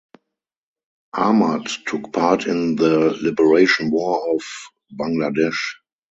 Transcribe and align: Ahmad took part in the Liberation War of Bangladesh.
Ahmad 1.13 1.67
took 1.85 2.11
part 2.11 2.47
in 2.47 2.75
the 2.75 3.15
Liberation 3.21 3.91
War 3.91 4.33
of 4.33 4.41
Bangladesh. 4.99 5.75